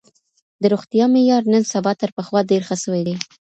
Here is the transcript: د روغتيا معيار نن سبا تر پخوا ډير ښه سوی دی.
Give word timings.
د 0.61 0.63
روغتيا 0.73 1.05
معيار 1.13 1.43
نن 1.53 1.63
سبا 1.73 1.91
تر 2.01 2.09
پخوا 2.17 2.39
ډير 2.49 2.61
ښه 2.67 2.75
سوی 2.83 3.01
دی. 3.07 3.15